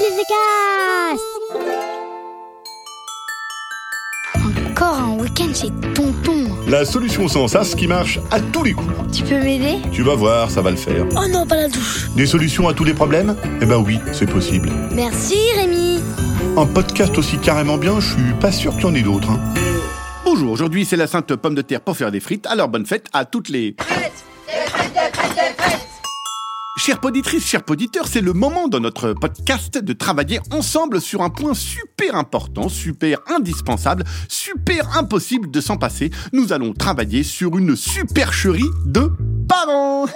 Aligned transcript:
les 0.00 1.20
Encore 4.70 4.94
un 4.94 5.18
week-end 5.18 5.52
chez 5.54 5.68
Tonton. 5.94 6.46
La 6.66 6.84
solution 6.86 7.28
sans 7.28 7.48
sas 7.48 7.74
qui 7.74 7.86
marche 7.86 8.18
à 8.30 8.40
tous 8.40 8.62
les 8.64 8.72
coups. 8.72 8.90
Tu 9.12 9.22
peux 9.24 9.38
m'aider? 9.38 9.78
Tu 9.92 10.02
vas 10.02 10.14
voir, 10.14 10.50
ça 10.50 10.62
va 10.62 10.70
le 10.70 10.76
faire. 10.76 11.04
Oh 11.16 11.28
non, 11.30 11.46
pas 11.46 11.56
la 11.56 11.68
douche. 11.68 12.08
Des 12.16 12.26
solutions 12.26 12.66
à 12.68 12.72
tous 12.74 12.84
les 12.84 12.94
problèmes? 12.94 13.36
Eh 13.60 13.66
ben 13.66 13.76
oui, 13.76 13.98
c'est 14.12 14.30
possible. 14.30 14.70
Merci 14.92 15.36
Rémi. 15.56 16.00
Un 16.56 16.66
podcast 16.66 17.16
aussi 17.18 17.36
carrément 17.38 17.76
bien, 17.76 18.00
je 18.00 18.12
suis 18.14 18.32
pas 18.40 18.52
sûr 18.52 18.72
qu'il 18.72 18.82
y 18.82 18.86
en 18.86 18.94
ait 18.94 19.02
d'autres. 19.02 19.30
hein. 19.30 19.40
Bonjour, 20.24 20.50
aujourd'hui 20.52 20.84
c'est 20.86 20.96
la 20.96 21.06
sainte 21.06 21.34
pomme 21.36 21.54
de 21.54 21.62
terre 21.62 21.80
pour 21.82 21.96
faire 21.96 22.10
des 22.10 22.20
frites, 22.20 22.46
alors 22.46 22.68
bonne 22.68 22.86
fête 22.86 23.06
à 23.12 23.24
toutes 23.26 23.48
les... 23.50 23.76
Chères 26.76 27.00
poditrices, 27.00 27.46
chers 27.46 27.64
poditeurs, 27.64 28.06
c'est 28.06 28.20
le 28.20 28.32
moment 28.32 28.68
dans 28.68 28.80
notre 28.80 29.12
podcast 29.12 29.76
de 29.76 29.92
travailler 29.92 30.40
ensemble 30.52 31.00
sur 31.00 31.20
un 31.20 31.28
point 31.28 31.52
super 31.52 32.14
important, 32.14 32.68
super 32.68 33.18
indispensable, 33.26 34.04
super 34.28 34.96
impossible 34.96 35.50
de 35.50 35.60
s'en 35.60 35.76
passer. 35.76 36.10
Nous 36.32 36.52
allons 36.52 36.72
travailler 36.72 37.22
sur 37.22 37.58
une 37.58 37.76
supercherie 37.76 38.70
de 38.86 39.10
parents. 39.48 40.06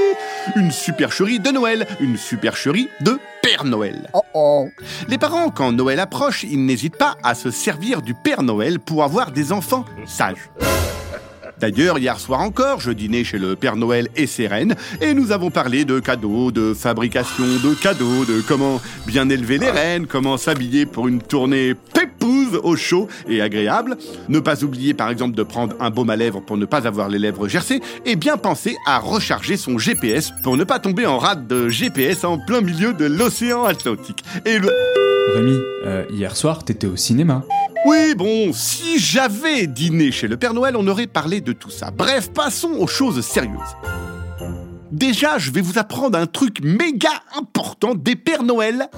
une 0.56 0.70
supercherie 0.70 1.40
de 1.40 1.50
Noël, 1.50 1.86
une 2.00 2.16
supercherie 2.16 2.88
de 3.02 3.18
Père 3.42 3.64
Noël. 3.64 4.10
Oh 4.14 4.22
oh. 4.34 4.68
Les 5.08 5.18
parents, 5.18 5.50
quand 5.50 5.72
Noël 5.72 6.00
approche, 6.00 6.42
ils 6.42 6.64
n'hésitent 6.64 6.98
pas 6.98 7.16
à 7.22 7.34
se 7.34 7.50
servir 7.50 8.02
du 8.02 8.14
Père 8.14 8.42
Noël 8.42 8.80
pour 8.80 9.04
avoir 9.04 9.30
des 9.30 9.52
enfants 9.52 9.84
sages. 10.06 10.50
D'ailleurs, 11.60 11.98
hier 11.98 12.20
soir 12.20 12.40
encore, 12.40 12.80
je 12.80 12.92
dînais 12.92 13.24
chez 13.24 13.38
le 13.38 13.56
Père 13.56 13.76
Noël 13.76 14.08
et 14.16 14.26
ses 14.26 14.46
reines, 14.46 14.76
et 15.00 15.14
nous 15.14 15.32
avons 15.32 15.50
parlé 15.50 15.84
de 15.84 15.98
cadeaux, 15.98 16.52
de 16.52 16.72
fabrication 16.72 17.44
de 17.44 17.74
cadeaux, 17.74 18.24
de 18.24 18.40
comment 18.46 18.80
bien 19.06 19.28
élever 19.28 19.58
les 19.58 19.70
reines, 19.70 20.06
comment 20.06 20.36
s'habiller 20.36 20.86
pour 20.86 21.08
une 21.08 21.20
tournée 21.20 21.74
pépouse 21.74 22.60
au 22.62 22.76
chaud 22.76 23.08
et 23.28 23.40
agréable, 23.40 23.96
ne 24.28 24.38
pas 24.38 24.62
oublier 24.62 24.94
par 24.94 25.10
exemple 25.10 25.34
de 25.34 25.42
prendre 25.42 25.74
un 25.80 25.90
baume 25.90 26.10
à 26.10 26.16
lèvres 26.16 26.40
pour 26.40 26.56
ne 26.56 26.64
pas 26.64 26.86
avoir 26.86 27.08
les 27.08 27.18
lèvres 27.18 27.48
gercées, 27.48 27.80
et 28.06 28.14
bien 28.14 28.36
penser 28.36 28.76
à 28.86 28.98
recharger 28.98 29.56
son 29.56 29.78
GPS 29.78 30.32
pour 30.42 30.56
ne 30.56 30.64
pas 30.64 30.78
tomber 30.78 31.06
en 31.06 31.18
rade 31.18 31.46
de 31.48 31.68
GPS 31.68 32.24
en 32.24 32.38
plein 32.38 32.60
milieu 32.60 32.92
de 32.92 33.04
l'océan 33.04 33.64
Atlantique. 33.64 34.22
Rémi, 35.34 35.58
euh, 35.84 36.04
hier 36.10 36.36
soir, 36.36 36.64
t'étais 36.64 36.86
au 36.86 36.96
cinéma. 36.96 37.44
Oui, 37.86 38.14
bon, 38.16 38.52
si 38.52 38.98
j'avais 38.98 39.66
dîné 39.66 40.10
chez 40.10 40.26
le 40.26 40.36
Père 40.36 40.54
Noël, 40.54 40.76
on 40.76 40.86
aurait 40.88 41.06
parlé 41.06 41.40
de 41.40 41.52
tout 41.52 41.70
ça. 41.70 41.90
Bref, 41.90 42.30
passons 42.32 42.72
aux 42.78 42.86
choses 42.86 43.20
sérieuses. 43.24 43.76
Déjà, 44.90 45.38
je 45.38 45.50
vais 45.50 45.60
vous 45.60 45.78
apprendre 45.78 46.18
un 46.18 46.26
truc 46.26 46.60
méga 46.62 47.10
important 47.36 47.94
des 47.94 48.16
Pères 48.16 48.42
Noël. 48.42 48.88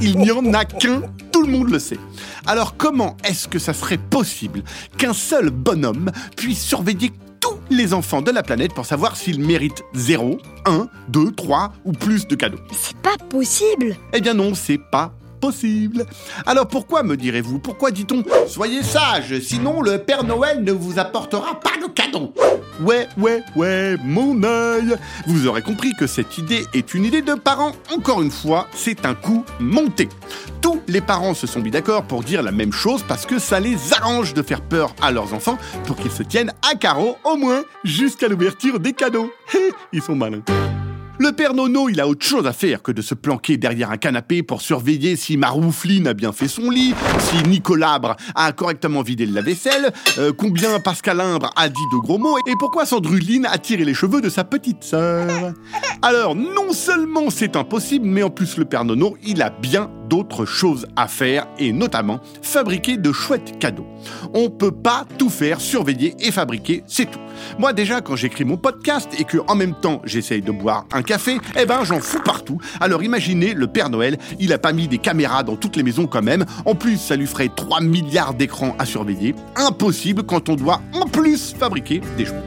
Il 0.00 0.18
n'y 0.18 0.30
en 0.30 0.54
a 0.54 0.64
qu'un, 0.64 1.02
tout 1.30 1.42
le 1.42 1.52
monde 1.52 1.70
le 1.70 1.78
sait. 1.78 1.98
Alors 2.46 2.76
comment 2.76 3.16
est-ce 3.22 3.46
que 3.46 3.58
ça 3.58 3.74
serait 3.74 3.98
possible 3.98 4.62
qu'un 4.96 5.12
seul 5.12 5.50
bonhomme 5.50 6.10
puisse 6.36 6.62
surveiller 6.64 7.12
tous 7.40 7.58
les 7.70 7.92
enfants 7.92 8.22
de 8.22 8.30
la 8.30 8.42
planète 8.42 8.72
pour 8.72 8.86
savoir 8.86 9.16
s'ils 9.16 9.40
méritent 9.40 9.84
0, 9.94 10.38
1, 10.64 10.88
2, 11.08 11.32
3 11.32 11.72
ou 11.84 11.92
plus 11.92 12.26
de 12.26 12.34
cadeaux? 12.34 12.58
C'est 12.72 12.96
pas 12.96 13.16
possible. 13.28 13.94
eh 14.14 14.20
bien 14.22 14.34
non, 14.34 14.54
c'est 14.54 14.80
pas 14.90 15.12
possible. 15.40 16.06
Alors 16.46 16.68
pourquoi 16.68 17.02
me 17.02 17.16
direz-vous 17.16 17.58
Pourquoi 17.58 17.90
dit-on 17.90 18.24
Soyez 18.48 18.82
sage, 18.82 19.38
sinon 19.40 19.80
le 19.82 19.98
Père 19.98 20.24
Noël 20.24 20.62
ne 20.62 20.72
vous 20.72 20.98
apportera 20.98 21.60
pas 21.60 21.76
de 21.80 21.90
cadeau 21.92 22.32
Ouais, 22.80 23.08
ouais, 23.16 23.42
ouais, 23.54 23.96
mon 24.04 24.42
œil 24.42 24.96
Vous 25.26 25.46
aurez 25.46 25.62
compris 25.62 25.92
que 25.98 26.06
cette 26.06 26.36
idée 26.36 26.64
est 26.74 26.92
une 26.94 27.04
idée 27.04 27.22
de 27.22 27.34
parents. 27.34 27.72
Encore 27.90 28.20
une 28.20 28.30
fois, 28.30 28.66
c'est 28.74 29.06
un 29.06 29.14
coup 29.14 29.44
monté. 29.60 30.08
Tous 30.60 30.80
les 30.86 31.00
parents 31.00 31.34
se 31.34 31.46
sont 31.46 31.60
mis 31.60 31.70
d'accord 31.70 32.02
pour 32.02 32.22
dire 32.22 32.42
la 32.42 32.52
même 32.52 32.72
chose 32.72 33.02
parce 33.06 33.24
que 33.24 33.38
ça 33.38 33.60
les 33.60 33.94
arrange 33.94 34.34
de 34.34 34.42
faire 34.42 34.60
peur 34.60 34.94
à 35.00 35.10
leurs 35.10 35.32
enfants 35.32 35.58
pour 35.86 35.96
qu'ils 35.96 36.10
se 36.10 36.22
tiennent 36.22 36.52
à 36.70 36.74
carreau 36.74 37.16
au 37.24 37.36
moins 37.36 37.62
jusqu'à 37.84 38.28
l'ouverture 38.28 38.78
des 38.78 38.92
cadeaux. 38.92 39.30
Ils 39.92 40.02
sont 40.02 40.16
malins. 40.16 40.42
Le 41.18 41.32
père 41.32 41.54
Nono, 41.54 41.88
il 41.88 41.98
a 42.00 42.08
autre 42.08 42.26
chose 42.26 42.46
à 42.46 42.52
faire 42.52 42.82
que 42.82 42.92
de 42.92 43.00
se 43.00 43.14
planquer 43.14 43.56
derrière 43.56 43.90
un 43.90 43.96
canapé 43.96 44.42
pour 44.42 44.60
surveiller 44.60 45.16
si 45.16 45.38
Maroufline 45.38 46.06
a 46.06 46.12
bien 46.12 46.30
fait 46.30 46.46
son 46.46 46.68
lit, 46.68 46.94
si 47.20 47.42
Nicolabre 47.48 48.16
a 48.34 48.52
correctement 48.52 49.00
vidé 49.00 49.24
le 49.24 49.32
lave-vaisselle, 49.32 49.92
euh, 50.18 50.32
combien 50.36 50.78
Pascal 50.78 51.22
Imbre 51.22 51.50
a 51.56 51.70
dit 51.70 51.80
de 51.90 51.96
gros 51.96 52.18
mots 52.18 52.36
et 52.46 52.52
pourquoi 52.58 52.84
Sandruline 52.84 53.46
a 53.46 53.56
tiré 53.56 53.84
les 53.86 53.94
cheveux 53.94 54.20
de 54.20 54.28
sa 54.28 54.44
petite 54.44 54.84
sœur. 54.84 55.54
Alors, 56.02 56.34
non 56.34 56.72
seulement 56.72 57.30
c'est 57.30 57.56
impossible, 57.56 58.06
mais 58.06 58.22
en 58.22 58.30
plus 58.30 58.58
le 58.58 58.66
père 58.66 58.84
Nono, 58.84 59.16
il 59.24 59.40
a 59.40 59.48
bien 59.48 59.90
d'autres 60.08 60.44
choses 60.44 60.86
à 60.96 61.08
faire 61.08 61.46
et 61.58 61.72
notamment 61.72 62.20
fabriquer 62.42 62.96
de 62.96 63.12
chouettes 63.12 63.58
cadeaux. 63.58 63.86
On 64.34 64.50
peut 64.50 64.72
pas 64.72 65.04
tout 65.18 65.30
faire, 65.30 65.60
surveiller 65.60 66.14
et 66.20 66.30
fabriquer, 66.30 66.82
c'est 66.86 67.10
tout. 67.10 67.18
Moi 67.58 67.72
déjà 67.72 68.00
quand 68.00 68.16
j'écris 68.16 68.44
mon 68.44 68.56
podcast 68.56 69.08
et 69.18 69.24
que 69.24 69.38
en 69.48 69.54
même 69.54 69.74
temps 69.74 70.00
j'essaye 70.04 70.42
de 70.42 70.52
boire 70.52 70.86
un 70.92 71.02
café, 71.02 71.38
eh 71.58 71.66
ben 71.66 71.84
j'en 71.84 72.00
fous 72.00 72.22
partout. 72.24 72.58
Alors 72.80 73.02
imaginez 73.02 73.54
le 73.54 73.66
Père 73.66 73.90
Noël, 73.90 74.18
il 74.38 74.52
a 74.52 74.58
pas 74.58 74.72
mis 74.72 74.88
des 74.88 74.98
caméras 74.98 75.42
dans 75.42 75.56
toutes 75.56 75.76
les 75.76 75.82
maisons 75.82 76.06
quand 76.06 76.22
même. 76.22 76.44
En 76.64 76.74
plus 76.74 76.96
ça 76.98 77.16
lui 77.16 77.26
ferait 77.26 77.50
3 77.54 77.80
milliards 77.80 78.34
d'écrans 78.34 78.74
à 78.78 78.86
surveiller. 78.86 79.34
Impossible 79.56 80.22
quand 80.24 80.48
on 80.48 80.56
doit 80.56 80.80
en 80.92 81.06
plus 81.06 81.54
fabriquer 81.54 82.00
des 82.16 82.26
jouets. 82.26 82.42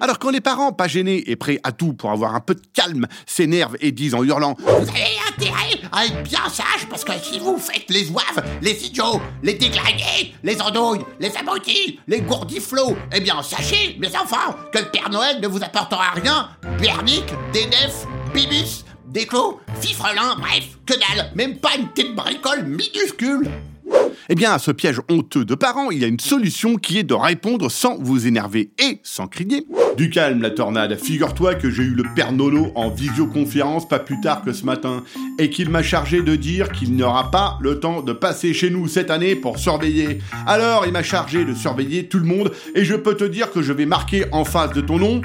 Alors 0.00 0.18
quand 0.18 0.30
les 0.30 0.40
parents, 0.40 0.72
pas 0.72 0.86
gênés 0.86 1.24
et 1.26 1.36
prêts 1.36 1.60
à 1.64 1.72
tout 1.72 1.92
pour 1.92 2.10
avoir 2.10 2.34
un 2.34 2.40
peu 2.40 2.54
de 2.54 2.62
calme, 2.72 3.06
s'énervent 3.26 3.76
et 3.80 3.90
disent 3.90 4.14
en 4.14 4.22
hurlant 4.22 4.54
Vous 4.58 4.88
avez 4.88 5.18
intérêt 5.28 5.80
à 5.90 6.06
être 6.06 6.22
bien 6.22 6.48
sage 6.48 6.86
parce 6.88 7.04
que 7.04 7.12
si 7.20 7.38
vous 7.38 7.58
faites 7.58 7.88
les 7.88 8.04
zouaves, 8.04 8.44
les 8.62 8.86
idiots, 8.86 9.20
les 9.42 9.54
déglingués, 9.54 10.34
les 10.42 10.60
andouilles, 10.62 11.04
les 11.18 11.36
abrutis, 11.36 11.98
les 12.06 12.20
gourdiflots, 12.20 12.96
eh 13.12 13.20
bien 13.20 13.42
sachez, 13.42 13.96
mes 13.98 14.14
enfants, 14.16 14.54
que 14.72 14.78
le 14.78 14.90
Père 14.90 15.10
Noël 15.10 15.40
ne 15.40 15.48
vous 15.48 15.62
apportera 15.62 16.12
rien. 16.14 16.50
Bernic, 16.80 17.24
des 17.52 17.66
nefs, 17.66 18.06
bibus, 18.32 18.84
des 19.08 19.26
clos, 19.26 19.58
fifrelins, 19.80 20.36
bref, 20.38 20.78
que 20.86 20.94
dalle, 20.94 21.32
même 21.34 21.58
pas 21.58 21.70
une 21.76 21.88
petite 21.88 22.14
bricole 22.14 22.64
minuscule. 22.64 23.48
Eh 24.28 24.34
bien, 24.34 24.52
à 24.52 24.58
ce 24.58 24.70
piège 24.70 25.00
honteux 25.08 25.44
de 25.44 25.54
parents, 25.54 25.90
il 25.90 25.98
y 25.98 26.04
a 26.04 26.08
une 26.08 26.20
solution 26.20 26.76
qui 26.76 26.98
est 26.98 27.04
de 27.04 27.14
répondre 27.14 27.70
sans 27.70 27.96
vous 27.98 28.26
énerver 28.26 28.70
et 28.78 29.00
sans 29.02 29.26
crier. 29.26 29.66
Du 29.98 30.10
calme, 30.10 30.42
la 30.42 30.50
tornade. 30.50 30.96
Figure-toi 30.96 31.56
que 31.56 31.70
j'ai 31.70 31.82
eu 31.82 31.90
le 31.90 32.04
père 32.14 32.30
Nono 32.30 32.70
en 32.76 32.88
visioconférence 32.88 33.88
pas 33.88 33.98
plus 33.98 34.20
tard 34.20 34.42
que 34.42 34.52
ce 34.52 34.64
matin 34.64 35.02
et 35.40 35.50
qu'il 35.50 35.70
m'a 35.70 35.82
chargé 35.82 36.22
de 36.22 36.36
dire 36.36 36.70
qu'il 36.70 36.94
n'aura 36.94 37.32
pas 37.32 37.58
le 37.60 37.80
temps 37.80 38.00
de 38.02 38.12
passer 38.12 38.54
chez 38.54 38.70
nous 38.70 38.86
cette 38.86 39.10
année 39.10 39.34
pour 39.34 39.58
surveiller. 39.58 40.20
Alors, 40.46 40.86
il 40.86 40.92
m'a 40.92 41.02
chargé 41.02 41.44
de 41.44 41.52
surveiller 41.52 42.06
tout 42.06 42.20
le 42.20 42.26
monde 42.26 42.52
et 42.76 42.84
je 42.84 42.94
peux 42.94 43.16
te 43.16 43.24
dire 43.24 43.50
que 43.50 43.60
je 43.60 43.72
vais 43.72 43.86
marquer 43.86 44.26
en 44.30 44.44
face 44.44 44.72
de 44.72 44.82
ton 44.82 44.98
nom 44.98 45.20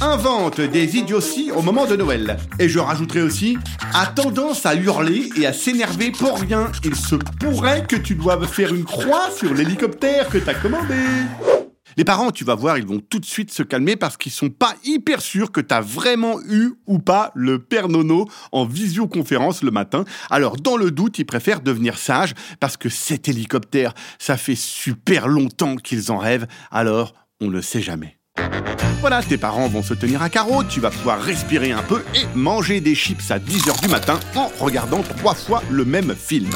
invente 0.00 0.62
des 0.62 0.96
idioties 0.96 1.52
au 1.54 1.60
moment 1.60 1.84
de 1.84 1.96
Noël. 1.96 2.38
Et 2.58 2.70
je 2.70 2.78
rajouterai 2.78 3.20
aussi, 3.20 3.58
a 3.92 4.06
tendance 4.06 4.64
à 4.64 4.74
hurler 4.74 5.28
et 5.38 5.46
à 5.46 5.52
s'énerver 5.52 6.10
pour 6.10 6.40
rien. 6.40 6.72
Il 6.84 6.96
se 6.96 7.16
pourrait 7.16 7.84
que 7.86 7.96
tu 7.96 8.14
doives 8.14 8.46
faire 8.46 8.74
une 8.74 8.84
croix 8.84 9.28
sur 9.36 9.52
l'hélicoptère 9.52 10.30
que 10.30 10.38
t'as 10.38 10.54
commandé. 10.54 10.94
Les 11.98 12.04
parents, 12.04 12.30
tu 12.30 12.44
vas 12.44 12.54
voir, 12.54 12.76
ils 12.76 12.86
vont 12.86 13.00
tout 13.00 13.18
de 13.18 13.24
suite 13.24 13.50
se 13.50 13.62
calmer 13.62 13.96
parce 13.96 14.18
qu'ils 14.18 14.32
sont 14.32 14.50
pas 14.50 14.74
hyper 14.84 15.22
sûrs 15.22 15.50
que 15.50 15.62
t'as 15.62 15.80
vraiment 15.80 16.38
eu 16.42 16.72
ou 16.86 16.98
pas 16.98 17.32
le 17.34 17.58
Père 17.58 17.88
Nono 17.88 18.28
en 18.52 18.66
visioconférence 18.66 19.62
le 19.62 19.70
matin. 19.70 20.04
Alors, 20.28 20.56
dans 20.56 20.76
le 20.76 20.90
doute, 20.90 21.18
ils 21.18 21.24
préfèrent 21.24 21.62
devenir 21.62 21.96
sages 21.96 22.34
parce 22.60 22.76
que 22.76 22.90
cet 22.90 23.30
hélicoptère, 23.30 23.94
ça 24.18 24.36
fait 24.36 24.56
super 24.56 25.26
longtemps 25.26 25.76
qu'ils 25.76 26.12
en 26.12 26.18
rêvent. 26.18 26.46
Alors, 26.70 27.14
on 27.40 27.48
ne 27.48 27.62
sait 27.62 27.80
jamais. 27.80 28.18
Voilà, 29.00 29.22
tes 29.22 29.38
parents 29.38 29.68
vont 29.68 29.82
se 29.82 29.94
tenir 29.94 30.20
à 30.20 30.28
carreau, 30.28 30.64
tu 30.64 30.80
vas 30.80 30.90
pouvoir 30.90 31.22
respirer 31.22 31.72
un 31.72 31.82
peu 31.82 32.02
et 32.14 32.26
manger 32.34 32.80
des 32.80 32.94
chips 32.94 33.30
à 33.30 33.38
10h 33.38 33.80
du 33.80 33.88
matin 33.88 34.20
en 34.34 34.50
regardant 34.58 35.02
trois 35.02 35.34
fois 35.34 35.62
le 35.70 35.86
même 35.86 36.14
film. 36.14 36.50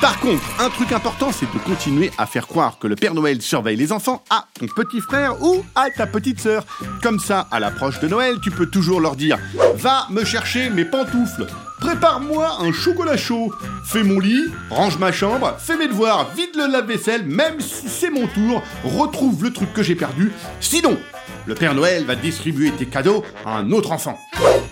Par 0.00 0.20
contre, 0.20 0.42
un 0.60 0.68
truc 0.68 0.92
important, 0.92 1.32
c'est 1.32 1.50
de 1.50 1.58
continuer 1.58 2.10
à 2.18 2.26
faire 2.26 2.46
croire 2.46 2.78
que 2.78 2.86
le 2.86 2.96
Père 2.96 3.14
Noël 3.14 3.40
surveille 3.40 3.76
les 3.76 3.92
enfants 3.92 4.22
à 4.28 4.46
ton 4.58 4.66
petit 4.66 5.00
frère 5.00 5.42
ou 5.42 5.64
à 5.74 5.88
ta 5.90 6.06
petite 6.06 6.38
sœur. 6.38 6.66
Comme 7.02 7.18
ça, 7.18 7.48
à 7.50 7.60
l'approche 7.60 7.98
de 8.00 8.08
Noël, 8.08 8.36
tu 8.42 8.50
peux 8.50 8.66
toujours 8.66 9.00
leur 9.00 9.16
dire 9.16 9.38
Va 9.76 10.06
me 10.10 10.22
chercher 10.22 10.68
mes 10.68 10.84
pantoufles, 10.84 11.46
prépare-moi 11.86 12.56
un 12.62 12.72
chocolat 12.72 13.16
chaud, 13.16 13.52
fais 13.84 14.02
mon 14.02 14.18
lit, 14.18 14.46
range 14.70 14.98
ma 14.98 15.12
chambre, 15.12 15.54
fais 15.56 15.76
mes 15.76 15.86
devoirs, 15.86 16.28
vide 16.34 16.56
le 16.56 16.66
lave-vaisselle, 16.66 17.24
même 17.24 17.60
si 17.60 17.88
c'est 17.88 18.10
mon 18.10 18.26
tour, 18.26 18.60
retrouve 18.82 19.44
le 19.44 19.52
truc 19.52 19.72
que 19.72 19.84
j'ai 19.84 19.94
perdu. 19.94 20.32
Sinon, 20.58 20.98
le 21.46 21.54
Père 21.54 21.76
Noël 21.76 22.04
va 22.04 22.16
distribuer 22.16 22.72
tes 22.72 22.86
cadeaux 22.86 23.22
à 23.44 23.58
un 23.58 23.70
autre 23.70 23.92
enfant. 23.92 24.18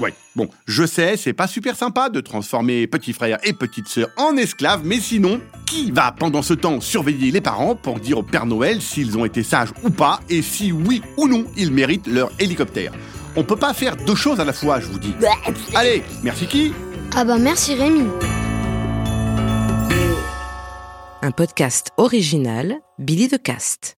Ouais, 0.00 0.12
bon, 0.34 0.48
je 0.66 0.84
sais, 0.84 1.16
c'est 1.16 1.32
pas 1.32 1.46
super 1.46 1.76
sympa 1.76 2.08
de 2.08 2.20
transformer 2.20 2.88
petit 2.88 3.12
frère 3.12 3.38
et 3.44 3.52
petite 3.52 3.86
sœur 3.86 4.08
en 4.16 4.36
esclaves, 4.36 4.82
mais 4.82 4.98
sinon, 4.98 5.40
qui 5.66 5.92
va 5.92 6.10
pendant 6.10 6.42
ce 6.42 6.54
temps 6.54 6.80
surveiller 6.80 7.30
les 7.30 7.40
parents 7.40 7.76
pour 7.76 8.00
dire 8.00 8.18
au 8.18 8.22
Père 8.24 8.46
Noël 8.46 8.82
s'ils 8.82 9.16
ont 9.16 9.24
été 9.24 9.44
sages 9.44 9.72
ou 9.84 9.90
pas, 9.90 10.18
et 10.28 10.42
si 10.42 10.72
oui 10.72 11.00
ou 11.16 11.28
non 11.28 11.44
ils 11.56 11.70
méritent 11.70 12.08
leur 12.08 12.32
hélicoptère? 12.40 12.90
On 13.36 13.44
peut 13.44 13.56
pas 13.56 13.72
faire 13.72 13.94
deux 13.96 14.16
choses 14.16 14.40
à 14.40 14.44
la 14.44 14.52
fois, 14.52 14.80
je 14.80 14.86
vous 14.86 14.98
dis. 14.98 15.14
Allez, 15.74 16.02
merci 16.24 16.46
qui? 16.46 16.72
Ah 17.16 17.24
bah 17.24 17.38
merci 17.38 17.74
Rémi. 17.76 18.08
Un 21.22 21.30
podcast 21.30 21.92
original, 21.96 22.80
Billy 22.98 23.28
de 23.28 23.36
Cast. 23.36 23.92